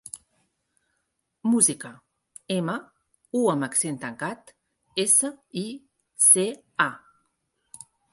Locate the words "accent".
3.67-3.99